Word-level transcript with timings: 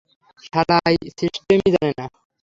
শালায় 0.43 0.97
সিস্টেমই 1.17 1.69
জানে 1.75 1.91
না। 1.99 2.05